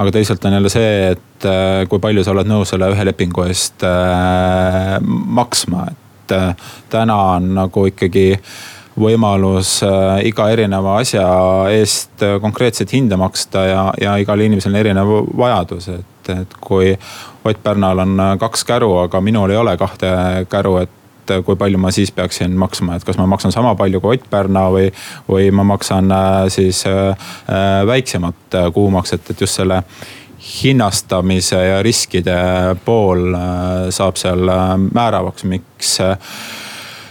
[0.00, 3.44] aga teisalt on jälle see, et äh, kui palju sa oled nõus selle ühe lepingu
[3.46, 4.96] eest äh,
[5.40, 8.28] maksma, et äh, täna on nagu ikkagi
[9.00, 9.78] võimalus
[10.26, 11.22] iga erineva asja
[11.72, 16.90] eest konkreetset hinda maksta ja, ja igal inimesel on erinev vajadus, et, et kui
[17.46, 20.10] Ott Pärnal on kaks käru, aga minul ei ole kahte
[20.52, 20.99] käru, et
[21.44, 24.68] kui palju ma siis peaksin maksma, et kas ma maksan sama palju kui Ott Pärna
[24.72, 24.88] või,
[25.28, 26.12] või ma maksan
[26.48, 26.84] siis
[27.86, 29.82] väiksemat kuumakset, et just selle
[30.40, 32.36] hinnastamise ja riskide
[32.84, 33.34] pool
[33.92, 34.48] saab seal
[34.94, 35.98] määravaks, miks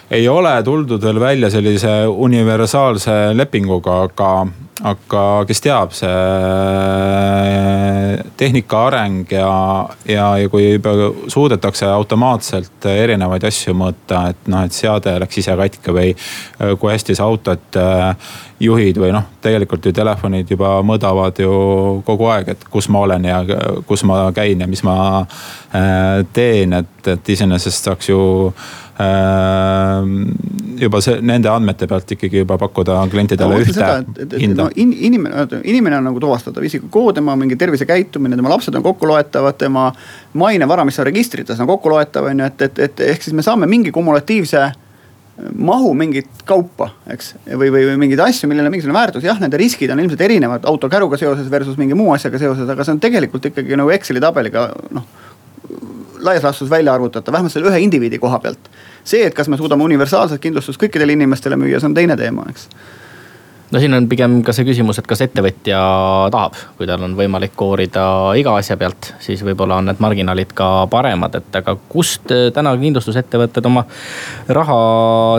[0.09, 4.31] ei ole tuldud veel välja sellise universaalse lepinguga, aga,
[4.87, 6.07] aga kes teab, see
[8.39, 9.49] tehnika areng ja,
[10.07, 10.93] ja, ja kui juba
[11.27, 16.13] suudetakse automaatselt erinevaid asju mõõta, et noh, et seade läks ise katki või
[16.79, 18.31] kui hästi sa autot äh,
[18.63, 21.53] juhid või noh, tegelikult ju telefonid juba mõõdavad ju
[22.07, 23.43] kogu aeg, et kus ma olen ja
[23.87, 25.25] kus ma käin ja mis ma
[26.33, 28.21] teen, et, et iseenesest saaks ju
[30.79, 34.75] juba see, nende andmete pealt ikkagi juba pakkuda klientidele ühte seda, et, et, hinda no,.
[34.79, 39.57] In, inimene, inimene on nagu tuvastatav isikukood, tema mingi tervisekäitumine, tema lapsed on kokku loetavad,
[39.59, 39.89] tema
[40.33, 43.35] maine, vara, mis on registrites, on kokku loetav, on ju, et, et, et ehk siis
[43.37, 44.69] me saame mingi kumulatiivse
[45.55, 47.33] mahu mingit kaupa, eks.
[47.47, 50.67] või, või, või mingeid asju, millel on mingisugune väärtus, jah, nende riskid on ilmselt erinevad
[50.67, 54.69] autokäruga seoses versus mingi muu asjaga seoses, aga see on tegelikult ikkagi nagu Exceli tabeliga
[54.95, 55.07] noh
[56.19, 58.69] laias laastus välja arvutada, vähemalt selle ühe indiviidi koha pealt.
[59.03, 62.67] see, et kas me suudame universaalset kindlustust kõikidele inimestele müüa, see on teine teema, eks
[63.71, 65.79] no siin on pigem ka see küsimus, et kas ettevõtja
[66.33, 68.05] tahab, kui tal on võimalik koorida
[68.39, 72.73] iga asja pealt, siis võib-olla on need marginaalid ka paremad, et aga kust äh, täna
[72.79, 73.85] kindlustusettevõtted oma
[74.59, 74.79] raha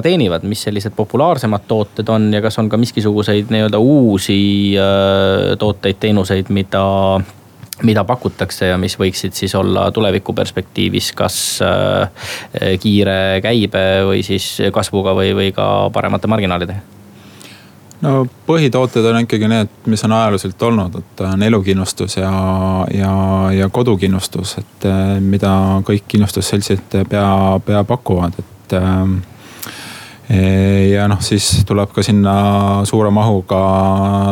[0.07, 4.39] teenivad, mis sellised populaarsemad tooted on ja kas on ka miskisuguseid nii-öelda uusi
[4.79, 6.87] äh, tooteid, teenuseid, mida
[7.81, 12.29] mida pakutakse ja mis võiksid siis olla tuleviku perspektiivis kas äh,
[12.83, 17.00] kiire käibe või siis kasvuga või, või ka paremate marginaalidega?
[18.05, 18.13] No
[18.47, 22.31] põhitooted on ikkagi need, mis on ajalooliselt olnud, et on elukindlustus ja,
[22.95, 23.13] ja,
[23.57, 25.53] ja kodukindlustus, et äh, mida
[25.87, 27.27] kõik kindlustusseltsid pea,
[27.67, 29.19] pea pakuvad, et äh,
[30.91, 32.35] ja noh, siis tuleb ka sinna
[32.87, 33.61] suure mahuga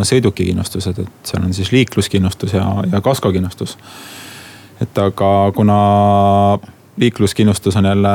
[0.07, 3.77] sõidukikindlustused, et seal on siis liikluskindlustus ja, ja kaskokindlustus.
[4.81, 5.79] et aga kuna
[6.99, 8.15] liikluskindlustus on jälle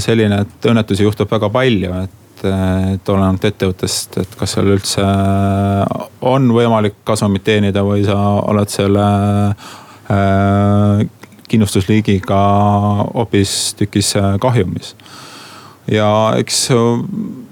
[0.00, 2.16] selline, et õnnetusi juhtub väga palju, et,
[2.48, 5.04] et olenevalt ettevõttest, et kas seal üldse
[6.26, 9.06] on võimalik kasumit teenida või sa oled selle
[10.10, 11.04] äh,
[11.50, 12.40] kindlustusliigiga
[13.14, 14.94] hoopistükkis kahjumis.
[15.90, 16.68] Ja eks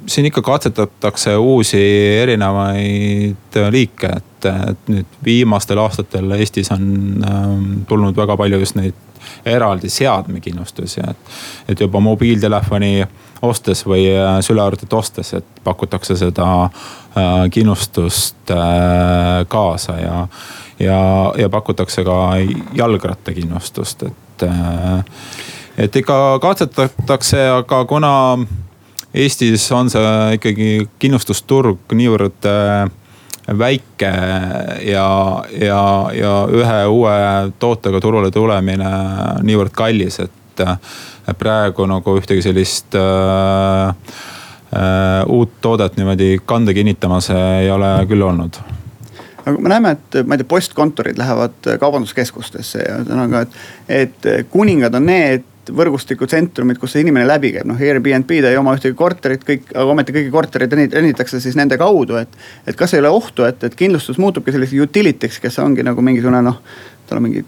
[0.08, 1.80] siin ikka katsetatakse uusi
[2.22, 6.84] erinevaid liike, et, et nüüd viimastel aastatel Eestis on
[7.28, 8.96] ähm, tulnud väga palju just neid
[9.46, 11.32] eraldi seadmekindlustusi, et,
[11.68, 12.92] et juba mobiiltelefoni
[13.42, 20.28] ostes või äh, sülearvutit ostes, et pakutakse seda äh, kindlustust äh, kaasa ja,
[20.78, 21.00] ja,
[21.38, 22.18] ja pakutakse ka
[22.74, 24.14] jalgrattakindlustust, et
[25.78, 28.12] et ikka katsetatakse, aga kuna
[29.14, 30.68] Eestis on see ikkagi
[31.02, 32.46] kindlustusturg niivõrd
[33.58, 34.10] väike
[34.86, 35.08] ja,
[35.58, 35.80] ja,
[36.14, 37.16] ja ühe uue
[37.58, 38.92] tootega turule tulemine
[39.42, 40.38] niivõrd kallis, et
[41.38, 48.60] praegu nagu ühtegi sellist äh, äh, uut toodet niimoodi kande kinnitamas ei ole küll olnud
[49.48, 54.96] aga me näeme, et ma ei tea, postkontorid lähevad kaubanduskeskustesse ja ühesõnaga, et, et kuningad
[54.98, 59.68] on need võrgustikutsentrumid, kus see inimene läbi käib, noh Airbnb-d ei oma ühtegi korterit, kõik,
[59.74, 62.32] aga ometi kõiki kortereid renditakse siis nende kaudu, et.
[62.66, 66.42] et kas ei ole ohtu, et, et kindlustus muutubki selliseks utility'ks, kes ongi nagu mingisugune
[66.44, 66.60] noh,
[67.08, 67.44] tal on mingi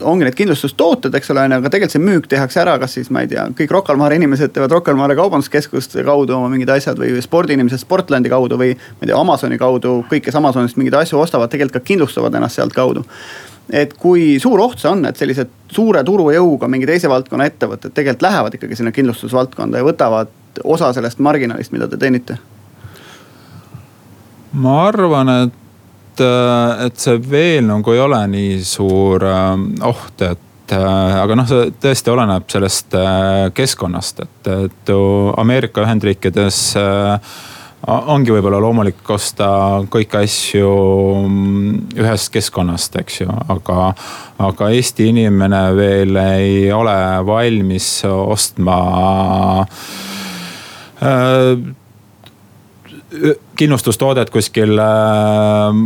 [0.00, 3.10] ongi need kindlustustooted, eks ole, on ju, aga tegelikult see müük tehakse ära, kas siis
[3.12, 6.48] ma ei tea, kõik Rocca al Mare inimesed teevad Rocca al Mare kaubanduskeskuste kaudu oma
[6.52, 10.80] mingid asjad või spordiinimesed Sportlandi kaudu või ma ei tea, Amazoni kaudu, kõik, kes Amazonist
[10.80, 13.04] mingeid asju ostavad, tegelikult ka kindlustavad ennast sealtkaudu
[13.72, 18.26] et kui suur oht see on, et sellised suure turujõuga mingi teise valdkonna ettevõtted tegelikult
[18.26, 20.32] lähevad ikkagi sinna kindlustusvaldkonda ja võtavad
[20.64, 22.38] osa sellest marginaalist, mida te teenite?
[24.54, 25.63] ma arvan, et,
[26.22, 29.50] et see veel nagu ei ole nii suur äh,
[29.88, 34.94] oht, et äh, aga noh, see tõesti oleneb sellest äh, keskkonnast, et, et
[35.40, 37.34] Ameerika Ühendriikides äh,
[37.86, 39.46] ongi võib-olla loomulik osta
[39.92, 40.70] kõiki asju
[41.28, 43.92] mm, ühest keskkonnast, eks ju, aga,
[44.46, 46.96] aga Eesti inimene veel ei ole
[47.26, 48.78] valmis ostma
[51.02, 51.74] äh,
[53.56, 55.80] kindlustustoodet kuskil äh,,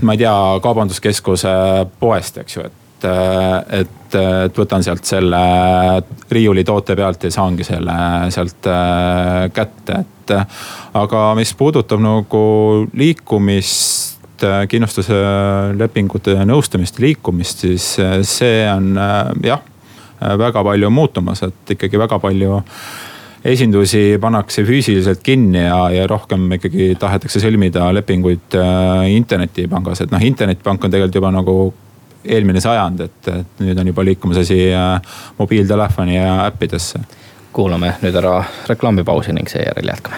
[0.00, 1.52] ma ei tea, kaubanduskeskuse
[2.00, 5.40] poest, eks ju, et et, et, et võtan sealt selle
[6.32, 7.96] riiulitoote pealt ja saangi selle
[8.34, 8.68] sealt
[9.54, 10.34] kätte, et.
[10.96, 12.44] aga mis puudutab nagu
[12.96, 15.16] liikumist kindlustuse
[15.78, 17.88] lepingute nõustamist, liikumist, siis
[18.28, 18.94] see on
[19.44, 19.62] jah,
[20.20, 22.60] väga palju muutumas, et ikkagi väga palju
[23.44, 30.22] esindusi pannakse füüsiliselt kinni ja, ja rohkem ikkagi tahetakse sõlmida lepinguid äh, internetipangas, et noh,
[30.24, 31.56] internetipank on tegelikult juba nagu
[32.24, 37.04] eelmine sajand, et, et nüüd on juba liikumas asi äh, mobiiltelefoni ja äppidesse.
[37.54, 40.16] kuulame nüüd ära reklaamipausi ning seejärel jätkame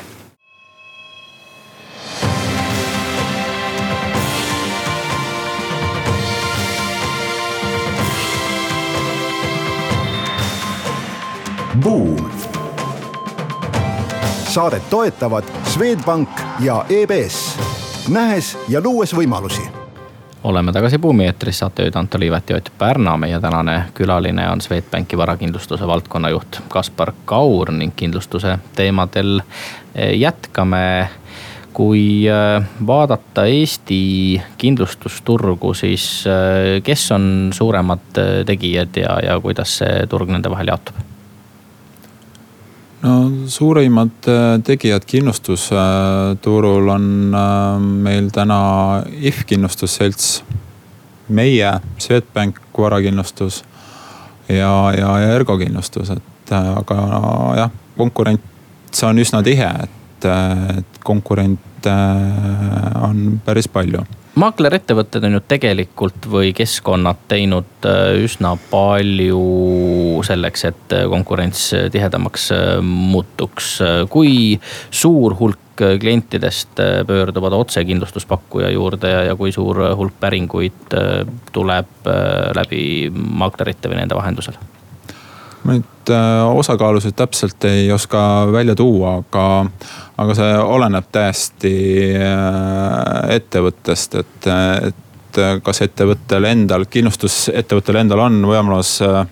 [11.85, 12.36] Buum
[14.57, 16.29] saadet toetavad Swedbank
[16.61, 17.59] ja EBS,
[18.09, 19.61] nähes ja luues võimalusi
[20.49, 23.17] oleme tagasi Buumi eetris, saatejuhid Anto Liivet ja Ott Pärna.
[23.17, 29.43] meie tänane külaline on Swedbanki varakindlustuse valdkonnajuht Kaspar Kaur ning kindlustuse teemadel
[29.95, 31.09] eh, jätkame.
[31.73, 40.07] kui eh, vaadata Eesti kindlustusturgu, siis eh, kes on suuremad tegijad ja, ja kuidas see
[40.09, 41.16] turg nende vahel jaotub?
[43.07, 48.59] No suurimad äh, tegijad kindlustusturul on äh, meil täna
[49.21, 50.45] If kindlustusselts,
[51.29, 53.63] meie, Swedbank varakindlustus
[54.49, 57.01] ja, ja, Ergo kindlustus, et äh, aga
[57.63, 60.29] jah, konkurents on üsna tihe, et,
[60.79, 61.97] et konkurente
[63.07, 64.03] on päris palju
[64.41, 69.41] maaklerettevõtted on ju tegelikult või keskkonnad teinud äh, üsna palju
[70.27, 72.51] selleks, et äh, konkurents äh, tihedamaks
[72.85, 73.77] muutuks.
[74.13, 74.59] kui
[74.91, 80.97] suur hulk klientidest pöörduvad otse kindlustuspakkuja juurde ja, ja kui suur hulk päringuid
[81.53, 82.09] tuleb
[82.57, 84.57] läbi maaklerite või nende vahendusel?
[85.67, 86.11] Ma nüüd
[86.55, 88.21] osakaalusid täpselt ei oska
[88.55, 89.47] välja tuua, aga
[90.17, 91.73] aga see oleneb täiesti
[92.17, 94.49] äh, ettevõttest, et,
[94.89, 99.25] et kas ettevõttel endal, kindlustusettevõttel endal on võimalus äh,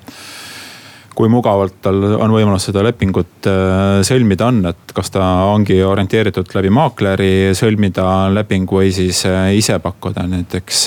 [1.14, 6.52] kui mugavalt tal on võimalus seda lepingut äh, sõlmida on, et kas ta ongi orienteeritud
[6.56, 9.24] läbi maakleri sõlmida lepingu või siis
[9.54, 10.26] ise pakkuda.
[10.30, 10.84] Näiteks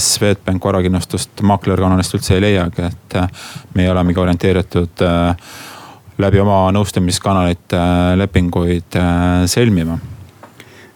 [0.00, 3.20] Swedbank varakindlustust maaklerkanalist üldse ei leiagi, et
[3.74, 5.06] meie olemegi orienteeritud
[6.18, 9.98] läbi oma nõustamiskanalite äh, lepinguid äh, sõlmima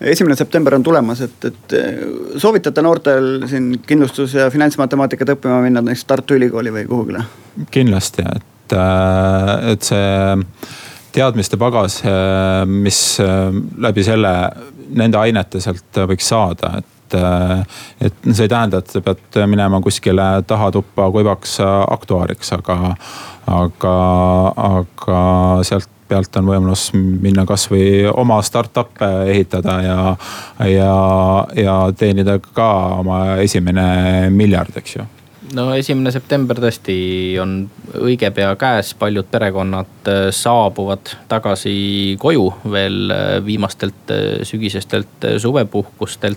[0.00, 2.02] esimene september on tulemas, et, et äh,
[2.36, 7.24] soovitate noortel siin kindlustus- ja finantsmatemaatikat õppima minna näiteks Tartu Ülikooli või kuhugile?
[7.74, 8.76] kindlasti, et,
[9.72, 10.36] et see
[11.12, 12.02] teadmiste pagas,
[12.68, 13.00] mis
[13.82, 14.34] läbi selle,
[14.94, 20.26] nende ainete sealt võiks saada, et et see ei tähenda, et sa pead minema kuskile
[20.46, 22.76] tahatuppa kuivaks aktuaariks, aga,
[23.48, 23.94] aga,
[24.68, 25.22] aga
[25.64, 30.00] sealt pealt on võimalus minna kasvõi oma startup'e ehitada ja,
[30.68, 30.96] ja,
[31.56, 35.06] ja teenida ka oma esimene miljard, eks ju
[35.56, 36.96] no esimene september tõesti
[37.40, 37.52] on
[37.98, 46.36] õige pea käes, paljud perekonnad äh, saabuvad tagasi koju veel äh, viimastelt äh, sügisestelt suvepuhkustelt.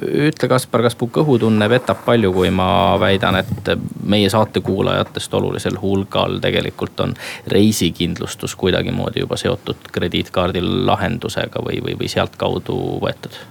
[0.00, 3.72] ütle, Kaspar, kas mu kõhutunne vetab palju, kui ma väidan, et
[4.08, 7.14] meie saatekuulajatest olulisel hulgal tegelikult on
[7.46, 13.42] reisikindlustus kuidagimoodi juba seotud krediitkaardi lahendusega või, või, või sealtkaudu võetud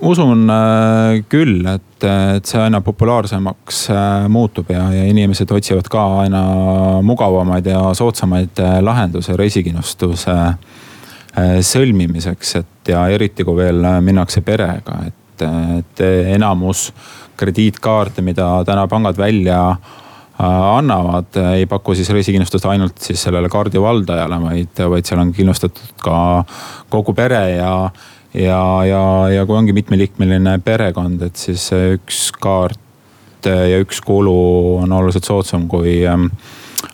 [0.00, 6.04] usun äh, küll, et, et see aina populaarsemaks äh, muutub ja, ja inimesed otsivad ka
[6.22, 6.42] aina
[7.06, 10.38] mugavamaid ja soodsamaid äh, lahendusi reisikindlustuse
[11.36, 16.00] sõlmimiseks, et ja eriti kui veel minnakse perega, et, et
[16.32, 16.86] enamus
[17.36, 19.58] krediitkaarte, mida täna pangad välja
[20.40, 25.92] annavad, ei paku siis reisikindlustust ainult siis sellele kaardi valdajale, vaid, vaid seal on kindlustatud
[26.00, 26.16] ka
[26.88, 27.72] kogu pere ja
[28.36, 32.80] ja, ja, ja kui ongi mitmeliikmeline perekond, et siis üks kaart
[33.46, 34.36] ja üks kulu
[34.82, 36.30] on oluliselt soodsam kui ähm,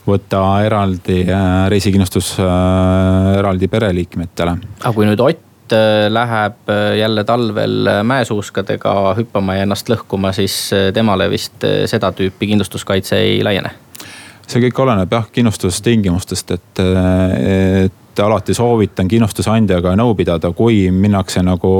[0.06, 4.56] võtta eraldi äh, reisikindlustus äh, eraldi pereliikmetele.
[4.80, 10.56] aga kui nüüd Ott äh, läheb jälle talvel mäesuuskadega hüppama ja ennast lõhkuma, siis
[10.94, 13.74] temale vist seda tüüpi kindlustuskaitse ei laiene?
[14.46, 21.40] see kõik oleneb jah kindlustustingimustest, et, et et alati soovitan kindlustusandjaga nõu pidada, kui minnakse
[21.44, 21.72] nagu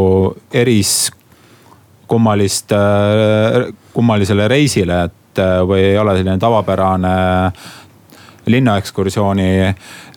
[0.49, 1.11] eris
[2.09, 2.73] kummalist,
[3.93, 7.13] kummalisele reisile, et või ei ole selline tavapärane
[8.53, 9.49] linnaekskursiooni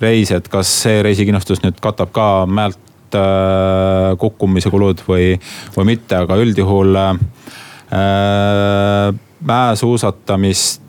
[0.02, 5.36] reis, et kas see reisikindlustus nüüd katab ka mäelt äh, kukkumise kulud või,
[5.76, 7.14] või mitte, aga üldjuhul äh,
[9.46, 10.82] mäesuusatamist,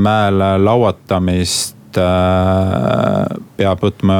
[0.00, 1.77] mäel lauatamist
[3.58, 4.18] peab võtma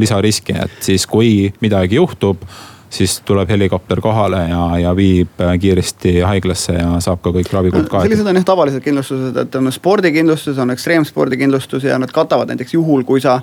[0.00, 2.44] lisariski, et siis kui midagi juhtub
[2.90, 8.08] siis tuleb helikopter kohale ja, ja viib kiiresti haiglasse ja saab ka kõik ravikulud kaetud.
[8.08, 13.04] sellised on jah tavalised kindlustused, et on spordikindlustus, on ekstreemspordikindlustus ja nad katavad näiteks juhul,
[13.06, 13.40] kui sa.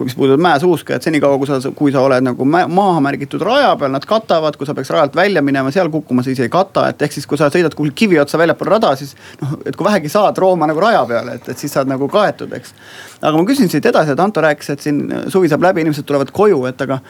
[0.00, 3.92] mis puudutab mäesuuska, et senikaua kui sa, kui sa oled nagu maha märgitud raja peal,
[3.92, 7.16] nad katavad, kui sa peaks rajalt välja minema, seal kukkuma, siis ei kata, et ehk
[7.16, 10.38] siis, kui sa sõidad kuhugi kivi otsa väljapoole rada, siis noh, et kui vähegi saad
[10.38, 12.74] rooma nagu raja peale, et, et siis saad nagu kaetud, eks.
[13.22, 16.30] aga ma küsin siit edasi, et Anto rääkis, et siin suvi saab läbi, inimesed tulevad
[16.36, 17.00] koju, et aga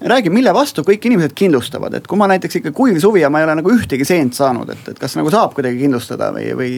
[0.00, 3.42] räägi, mille vastu kõik inimesed kindlustavad, et kui ma näiteks ikka kuiv suvi ja ma
[3.42, 6.72] ei ole nagu ühtegi seent saanud, et, et kas nagu saab kuidagi kindlustada või, või.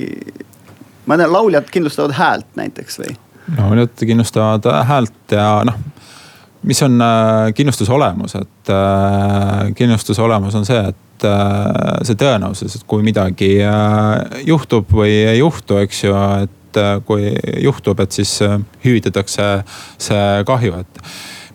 [1.06, 3.16] ma tean, lauljad kindlustavad häält näiteks või?
[3.58, 5.76] lauljad kindlustavad häält ja noh,
[6.62, 12.76] mis on äh, kindlustuse olemus, et äh, kindlustuse olemus on see, et äh, see tõenäosus,
[12.76, 17.32] et kui midagi äh, juhtub või ei juhtu, eks ju, et äh, kui
[17.64, 19.50] juhtub, et siis äh, hüvitatakse
[20.00, 21.04] see kahju, et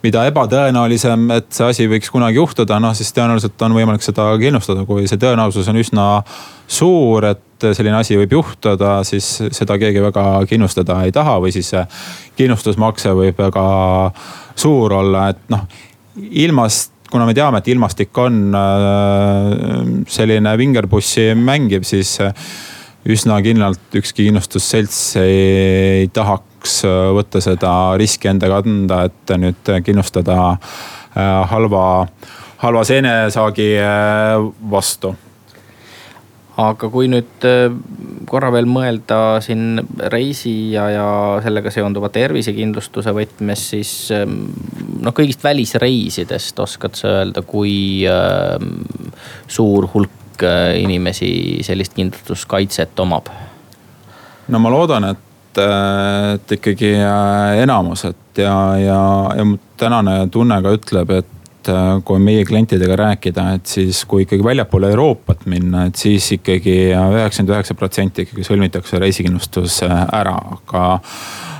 [0.05, 4.85] mida ebatõenäolisem, et see asi võiks kunagi juhtuda, noh siis tõenäoliselt on võimalik seda kindlustada,
[4.87, 6.07] kui see tõenäosus on üsna
[6.67, 11.71] suur, et selline asi võib juhtuda, siis seda keegi väga kindlustada ei taha või siis
[12.37, 13.65] kindlustusmakse võib väga
[14.59, 15.65] suur olla, et noh
[16.15, 19.53] ilmast kuna me teame, et ilmastik on äh,
[20.11, 22.17] selline vingerpussi mängib, siis
[23.05, 25.39] üsna kindlalt ükski kindlustusselts ei,
[26.01, 32.07] ei tahaks tahaks äh, võtta seda riski enda kanda, et nüüd kindlustada äh, halva,
[32.63, 34.41] halva seenesaagi äh,
[34.71, 35.15] vastu
[36.55, 37.43] aga kui nüüd
[38.31, 39.75] korra veel mõelda siin
[40.07, 41.07] reisi ja, ja
[41.43, 48.55] sellega seonduva tervisekindlustuse võtmes, siis noh, kõigist välisreisidest oskad sa öelda, kui äh,
[49.47, 50.45] suur hulk
[50.79, 53.27] inimesi sellist kindlustuskaitset omab?
[54.47, 58.99] no ma loodan, et et, et ikkagi äh, enamus, et ja, ja,
[59.37, 64.25] ja mu tänane tunne ka ütleb, et äh, kui meie klientidega rääkida, et siis kui
[64.25, 70.37] ikkagi väljapoole Euroopat minna, et siis ikkagi üheksakümmend üheksa protsenti ikkagi sõlmitakse reisikindlustus äh, ära,
[70.59, 70.85] aga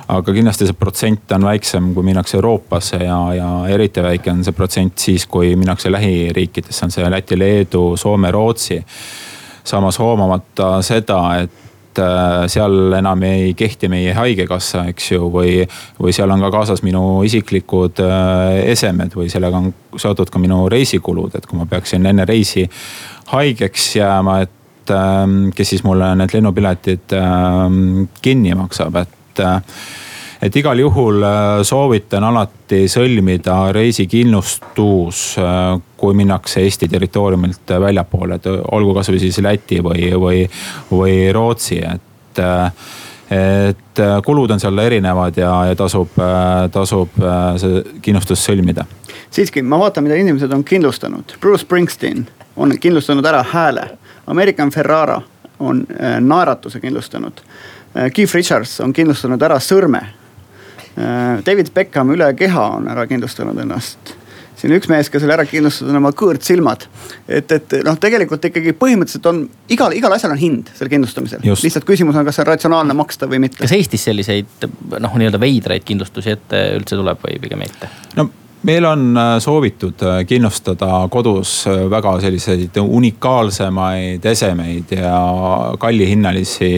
[0.06, 4.54] aga kindlasti see protsent on väiksem, kui minnakse Euroopasse ja, ja eriti väike on see
[4.54, 8.84] protsent siis, kui minnakse lähiriikidesse, on see Läti, Leedu, Soome, Rootsi.
[9.66, 11.64] samas hoomamata seda, et
[11.96, 15.64] et äh, seal enam ei kehti meie haigekassa, eks ju, või,
[16.02, 20.66] või seal on ka kaasas minu isiklikud äh, esemed või sellega on seotud ka minu
[20.72, 22.66] reisikulud, et kui ma peaksin enne reisi
[23.32, 29.62] haigeks jääma, et ähm, kes siis mulle need lennupiletid ähm, kinni maksab, et äh,
[30.46, 38.50] et igal juhul äh, soovitan alati sõlmida reisikindlustus, äh, kui minnakse Eesti territooriumilt väljapoole, et
[38.50, 40.43] olgu kasvõi siis Läti või, või,
[40.91, 42.93] või Rootsi, et äh,
[43.36, 46.12] et kulud on seal erinevad ja, ja tasub,
[46.72, 47.16] tasub
[47.58, 48.84] see kindlustus sõlmida.
[49.34, 51.34] siiski, ma vaatan, mida inimesed on kindlustanud.
[51.41, 53.88] Bruce Springsteen on kindlustanud ära hääle.
[54.30, 55.18] American Ferrara
[55.58, 55.82] on
[56.20, 57.41] naeratuse kindlustanud.
[58.14, 60.04] Keith Richards on kindlustanud ära sõrme
[60.96, 64.16] David Beckham üle keha on ära kindlustanud ennast
[64.56, 66.86] siin üks mees, kes oli ära kindlustatud oma kõõrtsilmad.
[67.28, 69.41] et, et noh, tegelikult ikkagi põhimõtteliselt on
[69.72, 71.43] igal, igal asjal on hind seal kindlustamisel.
[71.43, 73.60] lihtsalt küsimus on, kas see on ratsionaalne maksta või mitte.
[73.60, 77.91] kas Eestis selliseid noh, nii-öelda veidraid kindlustusi ette üldse tuleb või pigem mitte?
[78.16, 78.30] no
[78.66, 81.58] meil on äh, soovitud äh, kindlustada kodus
[81.91, 85.18] väga selliseid unikaalsemaid esemeid ja
[85.80, 86.72] kallihinnalisi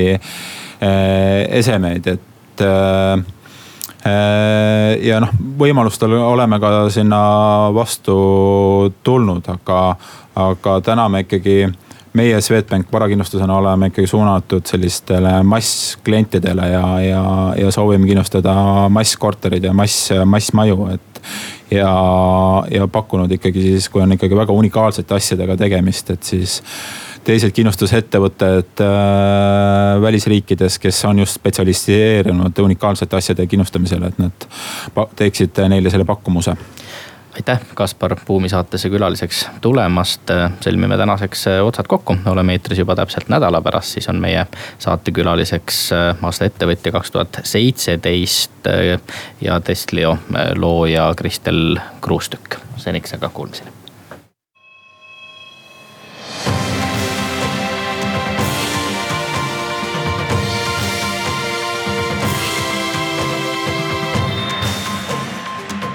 [1.57, 3.23] esemeid, et Äh,
[5.01, 7.19] ja noh, võimalustel oleme ka sinna
[7.75, 8.15] vastu
[9.03, 9.81] tulnud, aga,
[10.35, 11.65] aga täna me ikkagi
[12.17, 17.23] meie Swedbank varakindlustusena oleme ikkagi suunatud sellistele massklientidele ja, ja,
[17.57, 18.55] ja soovime kindlustada
[18.89, 21.21] masskorterid ja mass, massmaju, et.
[21.71, 21.91] ja,
[22.71, 26.61] ja pakkunud ikkagi siis, kui on ikkagi väga unikaalsete asjadega tegemist, et siis
[27.27, 34.47] teised kindlustusettevõtted äh, välisriikides, kes on just spetsialiseerunud unikaalsete asjade kindlustamisele, et nad
[35.19, 36.55] teeksid neile selle pakkumuse
[37.37, 40.21] aitäh, Kaspar Buumi saatesse külaliseks tulemast.
[40.65, 44.47] sõlmime tänaseks äh, otsad kokku, oleme eetris juba täpselt nädala pärast, siis on meie
[44.79, 48.97] saatekülaliseks äh, aasta ettevõtja kaks tuhat seitseteist äh,
[49.41, 50.17] ja Testlio
[50.55, 52.57] looja Kristel Kruustükk.
[52.77, 53.86] seniks aga kuulmiseni